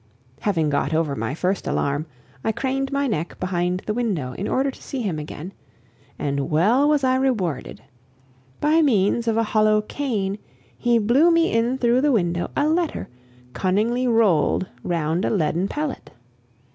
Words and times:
Having 0.39 0.71
got 0.71 0.95
over 0.95 1.15
my 1.15 1.35
first 1.35 1.67
alarm, 1.67 2.07
I 2.43 2.51
craned 2.51 2.91
my 2.91 3.05
neck 3.05 3.39
behind 3.39 3.83
the 3.85 3.93
window 3.93 4.33
in 4.33 4.47
order 4.47 4.71
to 4.71 4.81
see 4.81 5.03
him 5.03 5.19
again 5.19 5.53
and 6.17 6.49
well 6.49 6.89
was 6.89 7.03
I 7.03 7.17
rewarded! 7.17 7.83
By 8.59 8.81
means 8.81 9.27
of 9.27 9.37
a 9.37 9.43
hollow 9.43 9.79
cane 9.81 10.39
he 10.75 10.97
blew 10.97 11.29
me 11.29 11.51
in 11.53 11.77
through 11.77 12.01
the 12.01 12.11
window 12.11 12.49
a 12.57 12.67
letter, 12.67 13.09
cunningly 13.53 14.07
rolled 14.07 14.65
round 14.83 15.23
a 15.23 15.29
leaden 15.29 15.67
pellet. 15.67 16.09